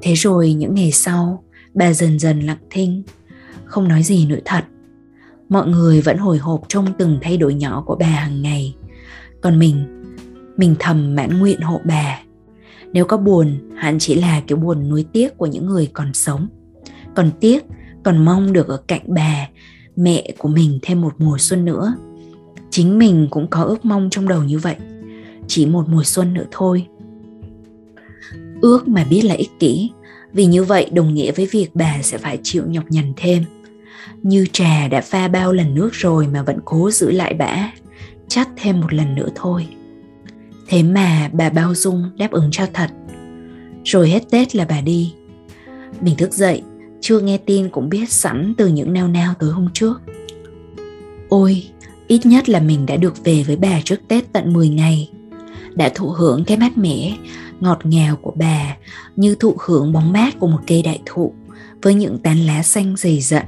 Thế 0.01 0.13
rồi 0.13 0.53
những 0.53 0.75
ngày 0.75 0.91
sau, 0.91 1.43
bà 1.73 1.93
dần 1.93 2.19
dần 2.19 2.39
lặng 2.39 2.57
thinh, 2.69 3.03
không 3.65 3.87
nói 3.87 4.03
gì 4.03 4.25
nữa 4.25 4.39
thật. 4.45 4.63
Mọi 5.49 5.67
người 5.67 6.01
vẫn 6.01 6.17
hồi 6.17 6.37
hộp 6.37 6.61
trong 6.67 6.85
từng 6.97 7.19
thay 7.21 7.37
đổi 7.37 7.53
nhỏ 7.53 7.83
của 7.85 7.95
bà 7.95 8.07
hàng 8.07 8.41
ngày. 8.41 8.75
Còn 9.41 9.59
mình, 9.59 10.03
mình 10.57 10.75
thầm 10.79 11.15
mãn 11.15 11.39
nguyện 11.39 11.61
hộ 11.61 11.81
bà. 11.85 12.19
Nếu 12.93 13.05
có 13.05 13.17
buồn, 13.17 13.59
hẳn 13.75 13.99
chỉ 13.99 14.15
là 14.15 14.41
cái 14.47 14.55
buồn 14.55 14.89
nuối 14.89 15.05
tiếc 15.13 15.37
của 15.37 15.45
những 15.45 15.65
người 15.65 15.89
còn 15.93 16.13
sống. 16.13 16.47
Còn 17.15 17.31
tiếc, 17.39 17.63
còn 18.03 18.25
mong 18.25 18.53
được 18.53 18.67
ở 18.67 18.77
cạnh 18.87 19.01
bà, 19.07 19.47
mẹ 19.95 20.31
của 20.37 20.49
mình 20.49 20.79
thêm 20.81 21.01
một 21.01 21.13
mùa 21.17 21.37
xuân 21.37 21.65
nữa. 21.65 21.93
Chính 22.69 22.97
mình 22.97 23.27
cũng 23.29 23.47
có 23.47 23.63
ước 23.63 23.85
mong 23.85 24.09
trong 24.09 24.27
đầu 24.27 24.43
như 24.43 24.59
vậy. 24.59 24.75
Chỉ 25.47 25.65
một 25.65 25.89
mùa 25.89 26.03
xuân 26.03 26.33
nữa 26.33 26.45
thôi. 26.51 26.87
Ước 28.61 28.87
mà 28.87 29.05
biết 29.09 29.21
là 29.25 29.35
ích 29.35 29.51
kỷ. 29.59 29.91
Vì 30.33 30.45
như 30.45 30.63
vậy, 30.63 30.89
đồng 30.93 31.13
nghĩa 31.13 31.31
với 31.31 31.45
việc 31.51 31.69
bà 31.73 32.01
sẽ 32.01 32.17
phải 32.17 32.39
chịu 32.43 32.63
nhọc 32.67 32.83
nhằn 32.89 33.13
thêm. 33.17 33.43
Như 34.23 34.45
trà 34.51 34.87
đã 34.87 35.01
pha 35.01 35.27
bao 35.27 35.53
lần 35.53 35.75
nước 35.75 35.89
rồi 35.93 36.27
mà 36.27 36.43
vẫn 36.43 36.59
cố 36.65 36.91
giữ 36.91 37.11
lại 37.11 37.33
bã 37.33 37.71
chắc 38.27 38.49
thêm 38.55 38.81
một 38.81 38.93
lần 38.93 39.15
nữa 39.15 39.29
thôi. 39.35 39.67
Thế 40.67 40.83
mà 40.83 41.29
bà 41.33 41.49
bao 41.49 41.75
dung 41.75 42.09
đáp 42.17 42.31
ứng 42.31 42.49
cho 42.51 42.65
thật. 42.73 42.89
Rồi 43.83 44.09
hết 44.09 44.23
tết 44.29 44.55
là 44.55 44.65
bà 44.69 44.81
đi. 44.81 45.13
Mình 46.01 46.15
thức 46.15 46.33
dậy, 46.33 46.63
chưa 47.01 47.19
nghe 47.19 47.37
tin 47.37 47.69
cũng 47.69 47.89
biết 47.89 48.11
sẵn 48.11 48.53
từ 48.57 48.67
những 48.67 48.93
nao 48.93 49.07
nao 49.07 49.33
tối 49.39 49.51
hôm 49.51 49.67
trước. 49.73 50.01
Ôi 51.29 51.63
ít 52.09 52.25
nhất 52.25 52.49
là 52.49 52.59
mình 52.59 52.85
đã 52.85 52.95
được 52.95 53.23
về 53.23 53.43
với 53.47 53.55
bà 53.55 53.81
trước 53.81 54.07
tết 54.07 54.33
tận 54.33 54.53
10 54.53 54.69
ngày. 54.69 55.09
Đã 55.75 55.89
thụ 55.95 56.09
hưởng 56.09 56.43
cái 56.43 56.57
mát 56.57 56.77
mẻ, 56.77 57.17
ngọt 57.59 57.79
ngào 57.83 58.15
của 58.15 58.33
bà, 58.35 58.77
như 59.15 59.35
thụ 59.35 59.55
hưởng 59.59 59.93
bóng 59.93 60.11
mát 60.11 60.39
của 60.39 60.47
một 60.47 60.59
cây 60.67 60.81
đại 60.81 60.99
thụ, 61.05 61.33
với 61.81 61.93
những 61.93 62.17
tán 62.17 62.37
lá 62.37 62.63
xanh 62.63 62.95
dày 62.97 63.19
dặn, 63.21 63.45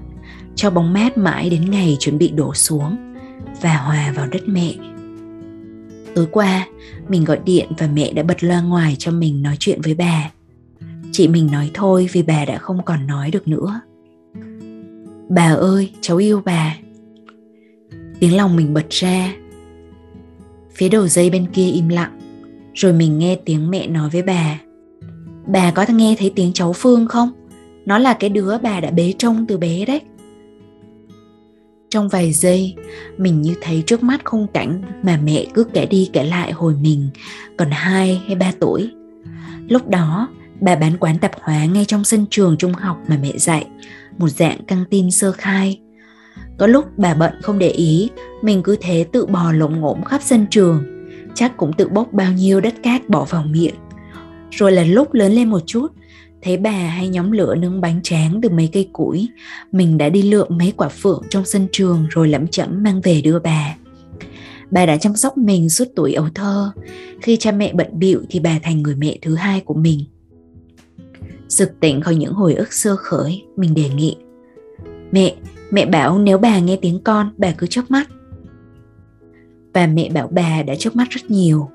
cho 0.55 0.69
bóng 0.69 0.93
mát 0.93 1.17
mãi 1.17 1.49
đến 1.49 1.71
ngày 1.71 1.97
chuẩn 1.99 2.17
bị 2.17 2.29
đổ 2.29 2.53
xuống 2.53 3.13
và 3.61 3.77
hòa 3.77 4.13
vào 4.15 4.27
đất 4.27 4.41
mẹ. 4.47 4.73
Tối 6.15 6.27
qua, 6.31 6.67
mình 7.09 7.23
gọi 7.23 7.39
điện 7.45 7.67
và 7.77 7.87
mẹ 7.87 8.13
đã 8.13 8.23
bật 8.23 8.43
loa 8.43 8.61
ngoài 8.61 8.95
cho 8.99 9.11
mình 9.11 9.41
nói 9.41 9.55
chuyện 9.59 9.81
với 9.81 9.93
bà. 9.93 10.31
Chị 11.11 11.27
mình 11.27 11.51
nói 11.51 11.71
thôi 11.73 12.09
vì 12.11 12.23
bà 12.23 12.45
đã 12.45 12.57
không 12.57 12.83
còn 12.85 13.07
nói 13.07 13.31
được 13.31 13.47
nữa. 13.47 13.81
Bà 15.29 15.53
ơi, 15.53 15.91
cháu 16.01 16.17
yêu 16.17 16.41
bà 16.45 16.75
tiếng 18.21 18.37
lòng 18.37 18.55
mình 18.55 18.73
bật 18.73 18.89
ra. 18.89 19.33
Phía 20.71 20.89
đầu 20.89 21.07
dây 21.07 21.29
bên 21.29 21.45
kia 21.53 21.71
im 21.71 21.87
lặng, 21.87 22.19
rồi 22.73 22.93
mình 22.93 23.19
nghe 23.19 23.37
tiếng 23.45 23.71
mẹ 23.71 23.87
nói 23.87 24.09
với 24.09 24.21
bà. 24.21 24.59
Bà 25.47 25.71
có 25.71 25.85
nghe 25.89 26.15
thấy 26.19 26.33
tiếng 26.35 26.53
cháu 26.53 26.73
phương 26.73 27.07
không? 27.07 27.31
Nó 27.85 27.97
là 27.97 28.13
cái 28.13 28.29
đứa 28.29 28.57
bà 28.57 28.79
đã 28.79 28.91
bế 28.91 29.13
trông 29.17 29.45
từ 29.47 29.57
bé 29.57 29.85
đấy. 29.85 30.01
Trong 31.89 32.09
vài 32.09 32.33
giây, 32.33 32.75
mình 33.17 33.41
như 33.41 33.55
thấy 33.61 33.83
trước 33.87 34.03
mắt 34.03 34.25
khung 34.25 34.47
cảnh 34.53 34.81
mà 35.03 35.19
mẹ 35.23 35.45
cứ 35.53 35.63
kể 35.63 35.85
đi 35.85 36.09
kể 36.13 36.23
lại 36.23 36.51
hồi 36.51 36.75
mình 36.81 37.09
còn 37.57 37.71
hai 37.71 38.21
hay 38.25 38.35
ba 38.35 38.51
tuổi. 38.59 38.91
Lúc 39.67 39.89
đó, 39.89 40.27
bà 40.59 40.75
bán 40.75 40.97
quán 40.97 41.19
tạp 41.19 41.31
hóa 41.41 41.65
ngay 41.65 41.85
trong 41.85 42.03
sân 42.03 42.25
trường 42.29 42.57
trung 42.57 42.73
học 42.73 42.97
mà 43.07 43.17
mẹ 43.21 43.31
dạy, 43.37 43.65
một 44.17 44.29
dạng 44.29 44.65
căng 44.65 44.83
tin 44.89 45.11
sơ 45.11 45.31
khai 45.31 45.79
có 46.57 46.67
lúc 46.67 46.85
bà 46.97 47.13
bận 47.13 47.33
không 47.41 47.59
để 47.59 47.69
ý 47.69 48.09
mình 48.41 48.63
cứ 48.63 48.77
thế 48.81 49.05
tự 49.11 49.25
bò 49.25 49.51
lộn 49.51 49.79
ngỗng 49.79 50.03
khắp 50.03 50.21
sân 50.23 50.45
trường 50.49 50.83
chắc 51.35 51.57
cũng 51.57 51.73
tự 51.73 51.87
bốc 51.87 52.13
bao 52.13 52.33
nhiêu 52.33 52.61
đất 52.61 52.73
cát 52.83 53.09
bỏ 53.09 53.25
vào 53.29 53.43
miệng. 53.43 53.75
Rồi 54.51 54.71
là 54.71 54.83
lúc 54.83 55.13
lớn 55.13 55.31
lên 55.31 55.49
một 55.49 55.61
chút, 55.65 55.87
thấy 56.41 56.57
bà 56.57 56.71
hay 56.71 57.07
nhóm 57.07 57.31
lửa 57.31 57.55
nướng 57.55 57.81
bánh 57.81 57.99
tráng 58.03 58.41
từ 58.41 58.49
mấy 58.49 58.69
cây 58.73 58.89
củi, 58.93 59.29
mình 59.71 59.97
đã 59.97 60.09
đi 60.09 60.21
lượm 60.21 60.47
mấy 60.49 60.73
quả 60.77 60.89
phượng 60.89 61.23
trong 61.29 61.45
sân 61.45 61.67
trường 61.71 62.05
rồi 62.09 62.27
lẩm 62.27 62.47
chẩm 62.47 62.83
mang 62.83 63.01
về 63.01 63.21
đưa 63.21 63.39
bà. 63.39 63.75
Bà 64.71 64.85
đã 64.85 64.97
chăm 64.97 65.15
sóc 65.15 65.37
mình 65.37 65.69
suốt 65.69 65.85
tuổi 65.95 66.13
ấu 66.13 66.27
thơ, 66.35 66.71
khi 67.21 67.37
cha 67.37 67.51
mẹ 67.51 67.73
bận 67.73 67.87
bịu 67.99 68.21
thì 68.29 68.39
bà 68.39 68.59
thành 68.63 68.81
người 68.81 68.95
mẹ 68.95 69.17
thứ 69.21 69.35
hai 69.35 69.59
của 69.59 69.73
mình. 69.73 69.99
Sực 71.49 71.71
tỉnh 71.79 72.01
khỏi 72.01 72.15
những 72.15 72.33
hồi 72.33 72.53
ức 72.53 72.73
sơ 72.73 72.95
khởi, 72.95 73.43
mình 73.55 73.73
đề 73.73 73.89
nghị. 73.89 74.17
Mẹ, 75.11 75.35
mẹ 75.71 75.85
bảo 75.85 76.19
nếu 76.19 76.37
bà 76.37 76.59
nghe 76.59 76.75
tiếng 76.81 76.99
con, 76.99 77.29
bà 77.37 77.51
cứ 77.51 77.67
chớp 77.67 77.81
mắt. 77.89 78.07
Và 79.73 79.87
mẹ 79.87 80.09
bảo 80.09 80.27
bà 80.31 80.63
đã 80.63 80.75
chớp 80.75 80.95
mắt 80.95 81.09
rất 81.09 81.31
nhiều. 81.31 81.69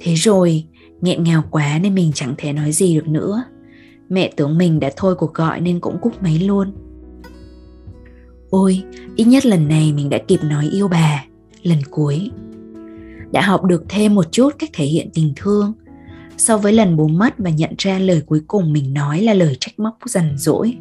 Thế 0.00 0.14
rồi 0.14 0.64
nghẹn 1.00 1.24
ngào 1.24 1.44
quá 1.50 1.78
nên 1.82 1.94
mình 1.94 2.12
chẳng 2.14 2.34
thể 2.38 2.52
nói 2.52 2.72
gì 2.72 2.94
được 2.94 3.08
nữa. 3.08 3.44
Mẹ 4.08 4.32
tưởng 4.36 4.58
mình 4.58 4.80
đã 4.80 4.90
thôi 4.96 5.14
cuộc 5.14 5.34
gọi 5.34 5.60
nên 5.60 5.80
cũng 5.80 5.98
cúp 6.02 6.22
máy 6.22 6.38
luôn. 6.38 6.72
Ôi 8.50 8.82
ít 9.16 9.24
nhất 9.24 9.46
lần 9.46 9.68
này 9.68 9.92
mình 9.92 10.08
đã 10.08 10.18
kịp 10.28 10.40
nói 10.42 10.68
yêu 10.72 10.88
bà. 10.88 11.24
Lần 11.62 11.78
cuối. 11.90 12.30
Đã 13.32 13.40
học 13.42 13.64
được 13.64 13.84
thêm 13.88 14.14
một 14.14 14.32
chút 14.32 14.50
cách 14.58 14.70
thể 14.72 14.84
hiện 14.84 15.10
tình 15.14 15.32
thương. 15.36 15.72
So 16.36 16.58
với 16.58 16.72
lần 16.72 16.96
bố 16.96 17.08
mất 17.08 17.34
và 17.38 17.50
nhận 17.50 17.74
ra 17.78 17.98
lời 17.98 18.22
cuối 18.26 18.40
cùng 18.46 18.72
mình 18.72 18.94
nói 18.94 19.20
là 19.20 19.34
lời 19.34 19.56
trách 19.60 19.78
móc 19.78 19.98
dằn 20.06 20.34
dỗi 20.38 20.76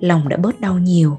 lòng 0.00 0.28
đã 0.28 0.36
bớt 0.36 0.60
đau 0.60 0.78
nhiều 0.78 1.18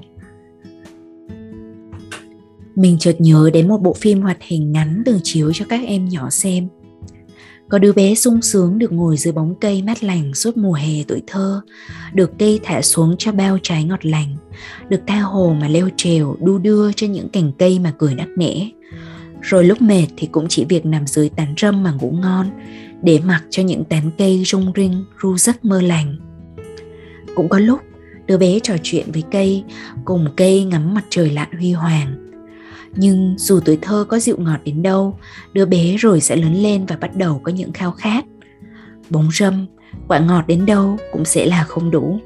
mình 2.74 2.96
chợt 2.98 3.16
nhớ 3.18 3.50
đến 3.52 3.68
một 3.68 3.78
bộ 3.82 3.92
phim 3.92 4.22
hoạt 4.22 4.38
hình 4.40 4.72
ngắn 4.72 5.02
từng 5.06 5.20
chiếu 5.22 5.52
cho 5.52 5.64
các 5.68 5.80
em 5.86 6.08
nhỏ 6.08 6.30
xem. 6.30 6.68
Có 7.68 7.78
đứa 7.78 7.92
bé 7.92 8.14
sung 8.14 8.42
sướng 8.42 8.78
được 8.78 8.92
ngồi 8.92 9.16
dưới 9.16 9.32
bóng 9.32 9.54
cây 9.60 9.82
mát 9.82 10.04
lành 10.04 10.34
suốt 10.34 10.56
mùa 10.56 10.72
hè 10.72 11.04
tuổi 11.08 11.22
thơ, 11.26 11.60
được 12.14 12.30
cây 12.38 12.60
thả 12.62 12.82
xuống 12.82 13.14
cho 13.18 13.32
bao 13.32 13.58
trái 13.62 13.84
ngọt 13.84 14.06
lành, 14.06 14.36
được 14.88 15.00
tha 15.06 15.20
hồ 15.20 15.56
mà 15.60 15.68
leo 15.68 15.88
trèo 15.96 16.36
đu 16.40 16.58
đưa 16.58 16.92
trên 16.92 17.12
những 17.12 17.28
cành 17.28 17.52
cây 17.58 17.78
mà 17.78 17.94
cười 17.98 18.14
nắc 18.14 18.28
nẻ. 18.36 18.68
Rồi 19.40 19.64
lúc 19.64 19.82
mệt 19.82 20.06
thì 20.16 20.26
cũng 20.26 20.46
chỉ 20.48 20.64
việc 20.64 20.86
nằm 20.86 21.06
dưới 21.06 21.28
tán 21.28 21.54
râm 21.60 21.82
mà 21.82 21.92
ngủ 21.92 22.10
ngon, 22.10 22.46
để 23.02 23.20
mặc 23.24 23.44
cho 23.50 23.62
những 23.62 23.84
tán 23.84 24.10
cây 24.18 24.42
rung 24.46 24.72
rinh 24.76 25.04
ru 25.22 25.36
giấc 25.36 25.64
mơ 25.64 25.80
lành. 25.80 26.16
Cũng 27.34 27.48
có 27.48 27.58
lúc 27.58 27.80
đứa 28.26 28.38
bé 28.38 28.58
trò 28.58 28.74
chuyện 28.82 29.12
với 29.12 29.22
cây, 29.30 29.64
cùng 30.04 30.26
cây 30.36 30.64
ngắm 30.64 30.94
mặt 30.94 31.04
trời 31.10 31.30
lặn 31.30 31.48
huy 31.52 31.72
hoàng 31.72 32.29
nhưng 32.96 33.34
dù 33.38 33.60
tuổi 33.64 33.78
thơ 33.82 34.04
có 34.08 34.18
dịu 34.18 34.36
ngọt 34.38 34.58
đến 34.64 34.82
đâu, 34.82 35.18
đứa 35.52 35.66
bé 35.66 35.96
rồi 35.96 36.20
sẽ 36.20 36.36
lớn 36.36 36.54
lên 36.54 36.86
và 36.86 36.96
bắt 36.96 37.16
đầu 37.16 37.40
có 37.42 37.52
những 37.52 37.72
khao 37.72 37.92
khát. 37.92 38.24
Bóng 39.10 39.28
râm, 39.32 39.66
quả 40.08 40.18
ngọt 40.18 40.44
đến 40.46 40.66
đâu 40.66 40.96
cũng 41.12 41.24
sẽ 41.24 41.46
là 41.46 41.64
không 41.64 41.90
đủ. 41.90 42.18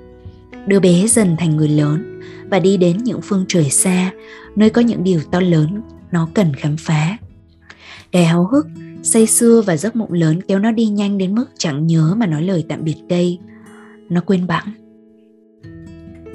Đứa 0.67 0.81
bé 0.81 1.07
dần 1.07 1.37
thành 1.39 1.57
người 1.57 1.69
lớn 1.69 2.21
và 2.51 2.59
đi 2.59 2.77
đến 2.77 2.97
những 2.97 3.21
phương 3.23 3.45
trời 3.49 3.71
xa, 3.71 4.13
nơi 4.57 4.71
có 4.71 4.81
những 4.81 5.05
điều 5.05 5.21
to 5.31 5.41
lớn 5.41 5.83
nó 6.13 6.29
cần 6.35 6.55
khám 6.55 6.77
phá. 6.77 7.17
Đầy 8.13 8.25
háo 8.25 8.47
hức, 8.47 8.67
say 9.03 9.27
sưa 9.27 9.63
và 9.67 9.77
giấc 9.77 9.97
mộng 9.97 10.13
lớn 10.13 10.41
kéo 10.49 10.59
nó 10.59 10.71
đi 10.71 10.87
nhanh 10.87 11.19
đến 11.19 11.35
mức 11.35 11.47
chẳng 11.59 11.87
nhớ 11.87 12.15
mà 12.17 12.27
nói 12.27 12.43
lời 12.43 12.65
tạm 12.69 12.85
biệt 12.85 12.97
cây. 13.09 13.39
Nó 14.09 14.21
quên 14.21 14.47
bẵng. 14.47 14.73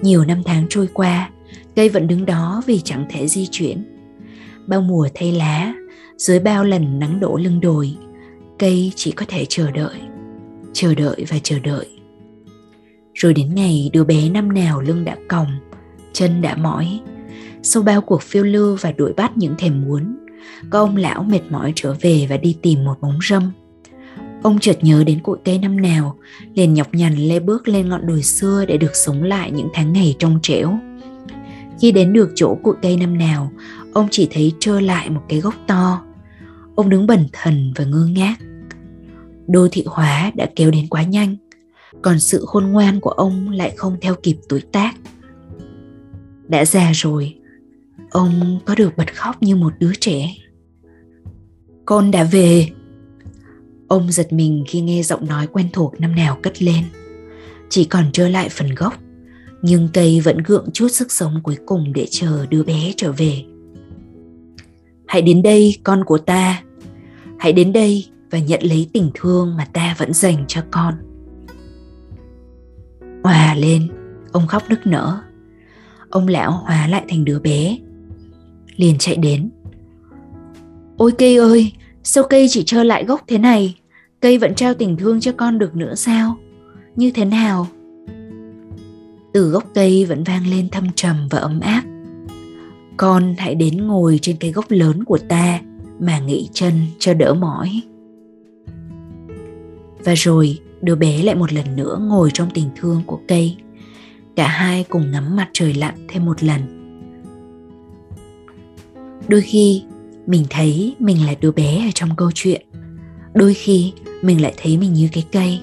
Nhiều 0.01 0.25
năm 0.25 0.41
tháng 0.45 0.65
trôi 0.69 0.87
qua, 0.93 1.29
cây 1.75 1.89
vẫn 1.89 2.07
đứng 2.07 2.25
đó 2.25 2.61
vì 2.65 2.79
chẳng 2.79 3.05
thể 3.09 3.27
di 3.27 3.47
chuyển 3.51 3.88
bao 4.69 4.81
mùa 4.81 5.07
thay 5.15 5.31
lá, 5.31 5.73
dưới 6.17 6.39
bao 6.39 6.63
lần 6.63 6.99
nắng 6.99 7.19
đổ 7.19 7.37
lưng 7.37 7.59
đồi, 7.61 7.97
cây 8.59 8.91
chỉ 8.95 9.11
có 9.11 9.25
thể 9.27 9.45
chờ 9.49 9.71
đợi 9.71 9.99
chờ 10.73 10.95
đợi 10.95 11.25
và 11.29 11.37
chờ 11.43 11.59
đợi. 11.59 11.85
Rồi 13.13 13.33
đến 13.33 13.55
ngày 13.55 13.89
đứa 13.93 14.03
bé 14.03 14.29
năm 14.29 14.53
nào 14.53 14.81
lưng 14.81 15.05
đã 15.05 15.17
còng, 15.27 15.47
chân 16.13 16.41
đã 16.41 16.55
mỏi, 16.55 16.99
sau 17.63 17.83
bao 17.83 18.01
cuộc 18.01 18.21
phiêu 18.21 18.43
lưu 18.43 18.77
và 18.81 18.91
đuổi 18.91 19.13
bắt 19.13 19.37
những 19.37 19.55
thèm 19.57 19.81
muốn, 19.81 20.17
có 20.69 20.79
ông 20.79 20.95
lão 20.95 21.23
mệt 21.23 21.41
mỏi 21.49 21.73
trở 21.75 21.95
về 22.01 22.27
và 22.29 22.37
đi 22.37 22.57
tìm 22.61 22.85
một 22.85 23.01
bóng 23.01 23.19
râm. 23.29 23.51
Ông 24.43 24.59
chợt 24.59 24.83
nhớ 24.83 25.03
đến 25.03 25.19
cội 25.23 25.37
cây 25.45 25.59
năm 25.59 25.81
nào, 25.81 26.17
liền 26.53 26.73
nhọc 26.73 26.93
nhằn 26.93 27.15
lê 27.15 27.39
bước 27.39 27.67
lên 27.67 27.89
ngọn 27.89 28.07
đồi 28.07 28.23
xưa 28.23 28.65
để 28.67 28.77
được 28.77 28.95
sống 28.95 29.23
lại 29.23 29.51
những 29.51 29.69
tháng 29.73 29.93
ngày 29.93 30.15
trong 30.19 30.39
trẻo. 30.41 30.79
Khi 31.81 31.91
đến 31.91 32.13
được 32.13 32.31
chỗ 32.35 32.57
cội 32.63 32.75
cây 32.81 32.97
năm 32.97 33.17
nào 33.17 33.51
ông 33.93 34.07
chỉ 34.11 34.27
thấy 34.31 34.53
trơ 34.59 34.79
lại 34.79 35.09
một 35.09 35.21
cái 35.29 35.39
gốc 35.39 35.53
to. 35.67 36.03
Ông 36.75 36.89
đứng 36.89 37.07
bần 37.07 37.27
thần 37.33 37.73
và 37.75 37.83
ngơ 37.83 38.05
ngác. 38.05 38.35
Đô 39.47 39.67
thị 39.71 39.83
hóa 39.85 40.31
đã 40.35 40.47
kéo 40.55 40.71
đến 40.71 40.87
quá 40.87 41.03
nhanh, 41.03 41.35
còn 42.01 42.19
sự 42.19 42.45
khôn 42.47 42.65
ngoan 42.65 42.99
của 42.99 43.09
ông 43.09 43.49
lại 43.49 43.73
không 43.77 43.97
theo 44.01 44.15
kịp 44.23 44.37
tuổi 44.49 44.61
tác. 44.71 44.95
Đã 46.47 46.65
già 46.65 46.91
rồi, 46.93 47.35
ông 48.09 48.59
có 48.65 48.75
được 48.75 48.97
bật 48.97 49.15
khóc 49.15 49.43
như 49.43 49.55
một 49.55 49.73
đứa 49.79 49.91
trẻ. 49.99 50.33
Con 51.85 52.11
đã 52.11 52.23
về. 52.23 52.69
Ông 53.87 54.11
giật 54.11 54.33
mình 54.33 54.63
khi 54.67 54.81
nghe 54.81 55.03
giọng 55.03 55.27
nói 55.27 55.47
quen 55.47 55.69
thuộc 55.73 56.01
năm 56.01 56.15
nào 56.15 56.39
cất 56.43 56.61
lên. 56.61 56.83
Chỉ 57.69 57.85
còn 57.85 58.11
trơ 58.11 58.29
lại 58.29 58.49
phần 58.49 58.75
gốc, 58.75 58.93
nhưng 59.61 59.89
cây 59.93 60.19
vẫn 60.19 60.37
gượng 60.37 60.69
chút 60.73 60.87
sức 60.87 61.11
sống 61.11 61.41
cuối 61.43 61.57
cùng 61.65 61.93
để 61.93 62.07
chờ 62.09 62.45
đứa 62.49 62.63
bé 62.63 62.93
trở 62.97 63.11
về 63.11 63.43
hãy 65.09 65.21
đến 65.21 65.41
đây, 65.41 65.77
con 65.83 66.03
của 66.03 66.17
ta. 66.17 66.63
Hãy 67.37 67.53
đến 67.53 67.73
đây 67.73 68.05
và 68.31 68.39
nhận 68.39 68.63
lấy 68.63 68.89
tình 68.93 69.11
thương 69.13 69.57
mà 69.57 69.65
ta 69.73 69.95
vẫn 69.97 70.13
dành 70.13 70.45
cho 70.47 70.61
con. 70.71 70.93
Hòa 73.23 73.55
lên, 73.55 73.87
ông 74.31 74.47
khóc 74.47 74.63
nức 74.69 74.87
nở. 74.87 75.19
Ông 76.09 76.27
lão 76.27 76.51
hóa 76.51 76.87
lại 76.87 77.03
thành 77.09 77.25
đứa 77.25 77.39
bé. 77.39 77.77
Liền 78.75 78.97
chạy 78.97 79.15
đến. 79.15 79.49
Ôi 80.97 81.11
cây 81.17 81.37
ơi, 81.37 81.71
sao 82.03 82.23
cây 82.29 82.47
chỉ 82.49 82.63
trơ 82.63 82.83
lại 82.83 83.05
gốc 83.05 83.21
thế 83.27 83.37
này? 83.37 83.75
Cây 84.19 84.37
vẫn 84.37 84.55
trao 84.55 84.73
tình 84.73 84.97
thương 84.97 85.19
cho 85.19 85.31
con 85.31 85.59
được 85.59 85.75
nữa 85.75 85.95
sao? 85.95 86.37
Như 86.95 87.11
thế 87.11 87.25
nào? 87.25 87.67
Từ 89.33 89.49
gốc 89.49 89.63
cây 89.73 90.05
vẫn 90.05 90.23
vang 90.23 90.47
lên 90.47 90.69
thâm 90.69 90.87
trầm 90.95 91.27
và 91.29 91.39
ấm 91.39 91.59
áp 91.59 91.83
con 92.99 93.35
hãy 93.37 93.55
đến 93.55 93.87
ngồi 93.87 94.19
trên 94.21 94.37
cái 94.37 94.51
gốc 94.51 94.65
lớn 94.69 95.03
của 95.03 95.17
ta 95.17 95.59
mà 95.99 96.19
nghỉ 96.19 96.49
chân 96.53 96.73
cho 96.99 97.13
đỡ 97.13 97.33
mỏi. 97.33 97.81
Và 100.03 100.13
rồi 100.13 100.59
đứa 100.81 100.95
bé 100.95 101.23
lại 101.23 101.35
một 101.35 101.53
lần 101.53 101.75
nữa 101.75 101.99
ngồi 102.01 102.29
trong 102.33 102.49
tình 102.53 102.69
thương 102.75 103.01
của 103.05 103.19
cây. 103.27 103.57
Cả 104.35 104.47
hai 104.47 104.85
cùng 104.89 105.11
ngắm 105.11 105.35
mặt 105.35 105.49
trời 105.53 105.73
lặn 105.73 105.95
thêm 106.07 106.25
một 106.25 106.43
lần. 106.43 106.61
Đôi 109.27 109.41
khi 109.41 109.83
mình 110.25 110.45
thấy 110.49 110.95
mình 110.99 111.25
là 111.25 111.33
đứa 111.41 111.51
bé 111.51 111.87
ở 111.87 111.91
trong 111.95 112.09
câu 112.17 112.31
chuyện. 112.33 112.65
Đôi 113.33 113.53
khi 113.53 113.93
mình 114.21 114.41
lại 114.41 114.53
thấy 114.61 114.77
mình 114.77 114.93
như 114.93 115.09
cái 115.11 115.25
cây. 115.31 115.59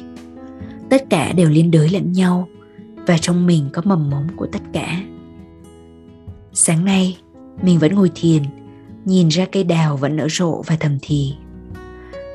Tất 0.91 1.05
cả 1.11 1.33
đều 1.33 1.51
liên 1.51 1.71
đới 1.71 1.89
lẫn 1.89 2.13
nhau 2.13 2.49
và 3.07 3.19
trong 3.19 3.47
mình 3.47 3.69
có 3.73 3.83
mầm 3.85 4.11
mống 4.11 4.27
của 4.37 4.47
tất 4.47 4.63
cả. 4.73 5.03
Sáng 6.53 6.85
nay 6.85 7.17
mình 7.63 7.79
vẫn 7.79 7.95
ngồi 7.95 8.11
thiền, 8.15 8.43
nhìn 9.05 9.29
ra 9.29 9.47
cây 9.53 9.65
đào 9.65 9.97
vẫn 9.97 10.17
nở 10.17 10.29
rộ 10.31 10.63
và 10.63 10.77
thầm 10.81 10.99
thì. 11.03 11.35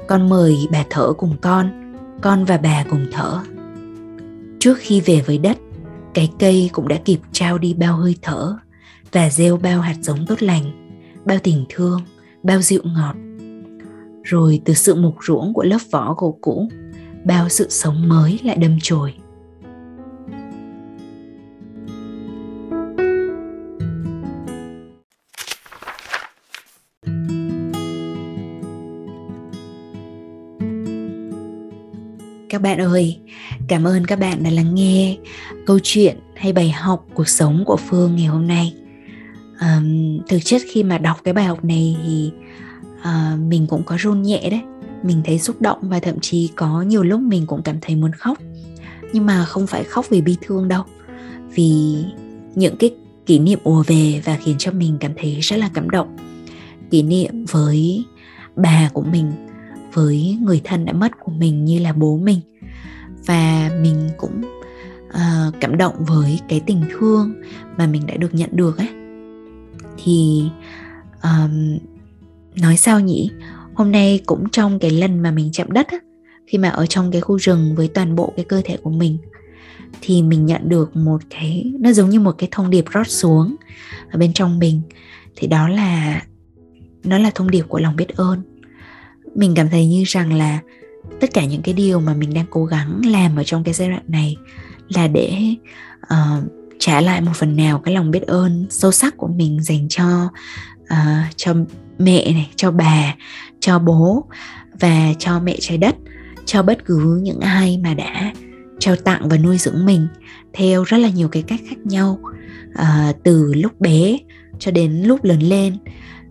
Con 0.07 0.29
mời 0.29 0.57
bà 0.71 0.85
thở 0.89 1.13
cùng 1.17 1.35
con 1.41 1.81
con 2.21 2.45
và 2.45 2.57
bà 2.57 2.83
cùng 2.89 3.05
thở. 3.11 3.39
Trước 4.59 4.77
khi 4.79 5.01
về 5.01 5.21
với 5.25 5.37
đất, 5.37 5.57
cái 6.13 6.31
cây 6.39 6.69
cũng 6.73 6.87
đã 6.87 6.95
kịp 7.05 7.19
trao 7.31 7.57
đi 7.57 7.73
bao 7.73 7.97
hơi 7.97 8.15
thở 8.21 8.57
và 9.11 9.29
gieo 9.29 9.57
bao 9.57 9.81
hạt 9.81 9.95
giống 10.01 10.25
tốt 10.25 10.43
lành, 10.43 10.91
bao 11.25 11.37
tình 11.43 11.65
thương, 11.69 12.01
bao 12.43 12.61
dịu 12.61 12.81
ngọt. 12.83 13.15
Rồi 14.23 14.61
từ 14.65 14.73
sự 14.73 14.95
mục 14.95 15.15
ruỗng 15.27 15.53
của 15.53 15.63
lớp 15.63 15.77
vỏ 15.91 16.15
gỗ 16.17 16.37
cũ, 16.41 16.69
bao 17.25 17.49
sự 17.49 17.69
sống 17.69 18.09
mới 18.09 18.39
lại 18.43 18.55
đâm 18.55 18.77
chồi. 18.81 19.13
Cảm 33.71 33.87
ơn 33.87 34.05
các 34.05 34.19
bạn 34.19 34.43
đã 34.43 34.49
lắng 34.49 34.75
nghe 34.75 35.17
câu 35.65 35.79
chuyện 35.83 36.17
hay 36.35 36.53
bài 36.53 36.71
học 36.71 37.05
cuộc 37.13 37.27
sống 37.27 37.63
của 37.65 37.77
phương 37.77 38.15
ngày 38.15 38.25
hôm 38.25 38.47
nay. 38.47 38.73
Um, 39.61 40.19
thực 40.29 40.39
chất 40.43 40.61
khi 40.71 40.83
mà 40.83 40.97
đọc 40.97 41.17
cái 41.23 41.33
bài 41.33 41.45
học 41.45 41.63
này 41.63 41.97
thì 42.05 42.31
uh, 42.99 43.39
mình 43.39 43.67
cũng 43.67 43.83
có 43.83 43.97
run 43.99 44.21
nhẹ 44.21 44.49
đấy. 44.49 44.61
Mình 45.03 45.21
thấy 45.25 45.39
xúc 45.39 45.61
động 45.61 45.77
và 45.81 45.99
thậm 45.99 46.19
chí 46.19 46.49
có 46.55 46.81
nhiều 46.81 47.03
lúc 47.03 47.19
mình 47.19 47.45
cũng 47.45 47.61
cảm 47.61 47.75
thấy 47.81 47.95
muốn 47.95 48.11
khóc. 48.11 48.37
Nhưng 49.13 49.25
mà 49.25 49.45
không 49.45 49.67
phải 49.67 49.83
khóc 49.83 50.05
vì 50.09 50.21
bi 50.21 50.35
thương 50.41 50.67
đâu. 50.67 50.83
Vì 51.55 51.95
những 52.55 52.77
cái 52.77 52.95
kỷ 53.25 53.39
niệm 53.39 53.59
ùa 53.63 53.83
về 53.87 54.21
và 54.25 54.37
khiến 54.43 54.55
cho 54.59 54.71
mình 54.71 54.97
cảm 54.99 55.11
thấy 55.17 55.39
rất 55.39 55.57
là 55.57 55.69
cảm 55.73 55.89
động. 55.89 56.17
Kỷ 56.89 57.03
niệm 57.03 57.45
với 57.45 58.05
bà 58.55 58.89
của 58.93 59.03
mình 59.03 59.31
với 59.93 60.37
người 60.41 60.61
thân 60.63 60.85
đã 60.85 60.93
mất 60.93 61.11
của 61.19 61.31
mình 61.31 61.65
như 61.65 61.79
là 61.79 61.93
bố 61.93 62.17
mình 62.17 62.39
và 63.25 63.71
mình 63.81 64.09
cũng 64.17 64.41
uh, 65.07 65.53
cảm 65.59 65.77
động 65.77 65.95
với 65.97 66.39
cái 66.49 66.61
tình 66.65 66.83
thương 66.91 67.33
mà 67.77 67.87
mình 67.87 68.05
đã 68.07 68.17
được 68.17 68.33
nhận 68.33 68.49
được 68.53 68.77
ấy. 68.77 68.89
Thì 70.03 70.43
um, 71.23 71.77
nói 72.61 72.77
sao 72.77 72.99
nhỉ? 72.99 73.31
Hôm 73.73 73.91
nay 73.91 74.21
cũng 74.25 74.49
trong 74.49 74.79
cái 74.79 74.91
lần 74.91 75.19
mà 75.19 75.31
mình 75.31 75.49
chạm 75.53 75.71
đất 75.71 75.87
á, 75.87 75.97
khi 76.47 76.57
mà 76.57 76.69
ở 76.69 76.85
trong 76.85 77.11
cái 77.11 77.21
khu 77.21 77.37
rừng 77.37 77.75
với 77.75 77.87
toàn 77.87 78.15
bộ 78.15 78.33
cái 78.35 78.45
cơ 78.45 78.61
thể 78.65 78.77
của 78.77 78.89
mình 78.89 79.17
thì 80.01 80.21
mình 80.21 80.45
nhận 80.45 80.69
được 80.69 80.95
một 80.95 81.21
cái 81.29 81.71
nó 81.79 81.91
giống 81.91 82.09
như 82.09 82.19
một 82.19 82.35
cái 82.37 82.49
thông 82.51 82.69
điệp 82.69 82.85
rót 82.91 83.07
xuống 83.07 83.55
ở 84.11 84.19
bên 84.19 84.33
trong 84.33 84.59
mình. 84.59 84.81
Thì 85.35 85.47
đó 85.47 85.67
là 85.67 86.23
nó 87.03 87.17
là 87.17 87.31
thông 87.35 87.51
điệp 87.51 87.63
của 87.67 87.79
lòng 87.79 87.95
biết 87.95 88.15
ơn. 88.15 88.41
Mình 89.35 89.53
cảm 89.55 89.69
thấy 89.69 89.87
như 89.87 90.03
rằng 90.07 90.33
là 90.33 90.59
tất 91.19 91.33
cả 91.33 91.45
những 91.45 91.61
cái 91.61 91.73
điều 91.73 91.99
mà 91.99 92.13
mình 92.13 92.33
đang 92.33 92.45
cố 92.49 92.65
gắng 92.65 93.01
làm 93.05 93.35
ở 93.35 93.43
trong 93.43 93.63
cái 93.63 93.73
giai 93.73 93.89
đoạn 93.89 94.03
này 94.07 94.35
là 94.89 95.07
để 95.07 95.55
uh, 96.03 96.43
trả 96.79 97.01
lại 97.01 97.21
một 97.21 97.31
phần 97.35 97.55
nào 97.55 97.79
cái 97.79 97.93
lòng 97.93 98.11
biết 98.11 98.21
ơn 98.27 98.65
sâu 98.69 98.91
sắc 98.91 99.17
của 99.17 99.27
mình 99.27 99.63
dành 99.63 99.87
cho 99.89 100.29
uh, 100.83 101.35
cho 101.35 101.53
mẹ 101.97 102.31
này 102.31 102.49
cho 102.55 102.71
bà 102.71 103.15
cho 103.59 103.79
bố 103.79 104.25
và 104.79 105.13
cho 105.19 105.39
mẹ 105.39 105.57
trái 105.59 105.77
đất 105.77 105.95
cho 106.45 106.63
bất 106.63 106.85
cứ 106.85 107.19
những 107.23 107.39
ai 107.39 107.79
mà 107.83 107.93
đã 107.93 108.33
trao 108.79 108.95
tặng 108.95 109.29
và 109.29 109.37
nuôi 109.37 109.57
dưỡng 109.57 109.85
mình 109.85 110.07
theo 110.53 110.83
rất 110.83 110.97
là 110.97 111.09
nhiều 111.09 111.27
cái 111.27 111.43
cách 111.43 111.59
khác 111.69 111.77
nhau 111.83 112.19
uh, 112.69 113.15
từ 113.23 113.53
lúc 113.53 113.81
bé 113.81 114.17
cho 114.59 114.71
đến 114.71 115.03
lúc 115.03 115.23
lớn 115.23 115.39
lên 115.39 115.77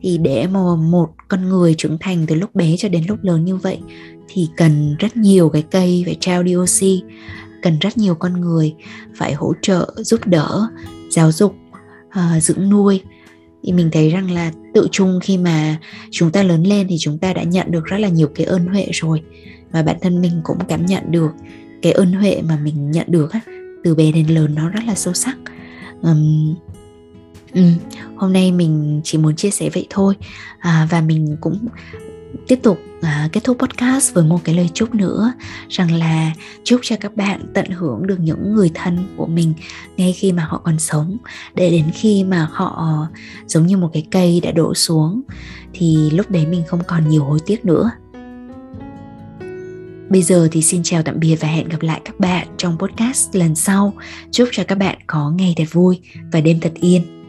thì 0.03 0.19
để 0.19 0.47
mà 0.47 0.61
một 0.77 1.09
con 1.29 1.49
người 1.49 1.75
trưởng 1.79 1.99
thành 2.01 2.25
từ 2.27 2.35
lúc 2.35 2.55
bé 2.55 2.77
cho 2.79 2.89
đến 2.89 3.05
lúc 3.09 3.19
lớn 3.23 3.45
như 3.45 3.57
vậy 3.57 3.79
thì 4.29 4.49
cần 4.57 4.97
rất 4.99 5.17
nhiều 5.17 5.49
cái 5.49 5.63
cây 5.71 6.03
phải 6.07 6.17
trao 6.21 6.43
đi 6.43 6.57
oxy 6.57 7.03
cần 7.63 7.79
rất 7.79 7.99
nhiều 7.99 8.15
con 8.15 8.41
người 8.41 8.75
phải 9.17 9.35
hỗ 9.35 9.53
trợ 9.63 9.95
giúp 9.97 10.27
đỡ 10.27 10.69
giáo 11.11 11.33
dục 11.33 11.55
uh, 12.09 12.43
dưỡng 12.43 12.71
nuôi. 12.71 13.01
Thì 13.63 13.73
mình 13.73 13.89
thấy 13.93 14.11
rằng 14.11 14.31
là 14.31 14.53
tự 14.75 14.89
chung 14.93 15.19
khi 15.23 15.39
mà 15.39 15.77
chúng 16.11 16.31
ta 16.31 16.43
lớn 16.43 16.63
lên 16.63 16.87
thì 16.89 16.97
chúng 16.99 17.19
ta 17.19 17.33
đã 17.33 17.43
nhận 17.43 17.71
được 17.71 17.85
rất 17.85 17.99
là 17.99 18.09
nhiều 18.09 18.29
cái 18.35 18.47
ơn 18.47 18.67
huệ 18.67 18.87
rồi. 18.93 19.23
Và 19.71 19.83
bản 19.83 19.97
thân 20.01 20.21
mình 20.21 20.41
cũng 20.45 20.59
cảm 20.69 20.87
nhận 20.87 21.03
được 21.11 21.31
cái 21.83 21.93
ơn 21.93 22.13
huệ 22.13 22.43
mà 22.43 22.59
mình 22.65 22.91
nhận 22.91 23.07
được 23.11 23.33
á, 23.33 23.41
từ 23.85 23.95
bé 23.95 24.13
đến 24.13 24.27
lớn 24.27 24.55
nó 24.55 24.69
rất 24.69 24.85
là 24.87 24.95
sâu 24.95 25.15
sắc. 25.15 25.37
Um, 26.03 26.55
Ừ, 27.53 27.63
hôm 28.17 28.33
nay 28.33 28.53
mình 28.53 29.01
chỉ 29.05 29.19
muốn 29.19 29.37
chia 29.37 29.51
sẻ 29.51 29.71
vậy 29.75 29.87
thôi 29.91 30.15
à, 30.59 30.89
và 30.91 31.01
mình 31.01 31.37
cũng 31.41 31.69
tiếp 32.49 32.59
tục 32.63 32.79
à, 33.03 33.29
kết 33.33 33.45
thúc 33.45 33.59
podcast 33.59 34.15
với 34.15 34.25
một 34.25 34.41
cái 34.45 34.55
lời 34.55 34.69
chúc 34.75 34.95
nữa 34.95 35.33
rằng 35.69 35.93
là 35.93 36.33
chúc 36.65 36.81
cho 36.83 36.97
các 37.01 37.17
bạn 37.17 37.41
tận 37.55 37.67
hưởng 37.71 38.07
được 38.07 38.21
những 38.21 38.55
người 38.55 38.71
thân 38.75 39.07
của 39.17 39.27
mình 39.27 39.55
ngay 39.97 40.13
khi 40.13 40.33
mà 40.33 40.45
họ 40.45 40.61
còn 40.65 40.79
sống 40.79 41.17
để 41.55 41.71
đến 41.71 41.85
khi 41.95 42.25
mà 42.25 42.49
họ 42.53 43.07
giống 43.47 43.67
như 43.67 43.77
một 43.77 43.91
cái 43.93 44.07
cây 44.11 44.41
đã 44.41 44.51
đổ 44.51 44.75
xuống 44.75 45.23
thì 45.73 46.11
lúc 46.11 46.31
đấy 46.31 46.47
mình 46.47 46.63
không 46.67 46.81
còn 46.87 47.09
nhiều 47.09 47.25
hối 47.25 47.39
tiếc 47.47 47.65
nữa 47.65 47.91
Bây 50.11 50.23
giờ 50.23 50.49
thì 50.53 50.63
xin 50.63 50.83
chào 50.83 51.03
tạm 51.03 51.21
biệt 51.21 51.37
và 51.41 51.49
hẹn 51.49 51.69
gặp 51.69 51.83
lại 51.83 52.01
các 52.05 52.21
bạn 52.21 52.47
trong 52.57 52.79
podcast 52.79 53.35
lần 53.35 53.55
sau. 53.55 53.93
Chúc 54.31 54.49
cho 54.53 54.65
các 54.65 54.79
bạn 54.79 54.99
có 55.07 55.31
ngày 55.31 55.55
thật 55.57 55.65
vui 55.73 56.01
và 56.33 56.41
đêm 56.41 56.61
thật 56.61 56.73
yên. 56.75 57.20